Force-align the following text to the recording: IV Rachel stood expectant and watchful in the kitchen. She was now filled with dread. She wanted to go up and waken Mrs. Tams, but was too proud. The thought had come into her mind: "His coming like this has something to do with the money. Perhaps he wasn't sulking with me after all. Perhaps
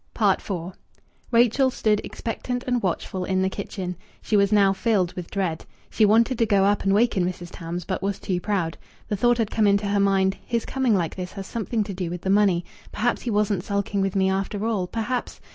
IV 0.19 0.49
Rachel 1.29 1.69
stood 1.69 2.01
expectant 2.03 2.63
and 2.65 2.81
watchful 2.81 3.23
in 3.23 3.43
the 3.43 3.51
kitchen. 3.51 3.95
She 4.19 4.35
was 4.35 4.51
now 4.51 4.73
filled 4.73 5.13
with 5.13 5.29
dread. 5.29 5.63
She 5.91 6.05
wanted 6.05 6.39
to 6.39 6.45
go 6.47 6.65
up 6.65 6.83
and 6.83 6.91
waken 6.91 7.23
Mrs. 7.23 7.49
Tams, 7.51 7.85
but 7.85 8.01
was 8.01 8.17
too 8.17 8.39
proud. 8.41 8.79
The 9.09 9.15
thought 9.15 9.37
had 9.37 9.51
come 9.51 9.67
into 9.67 9.85
her 9.85 9.99
mind: 9.99 10.37
"His 10.43 10.65
coming 10.65 10.95
like 10.95 11.15
this 11.15 11.33
has 11.33 11.45
something 11.45 11.83
to 11.83 11.93
do 11.93 12.09
with 12.09 12.21
the 12.23 12.31
money. 12.31 12.65
Perhaps 12.91 13.21
he 13.21 13.29
wasn't 13.29 13.63
sulking 13.63 14.01
with 14.01 14.15
me 14.15 14.27
after 14.27 14.65
all. 14.65 14.87
Perhaps 14.87 15.39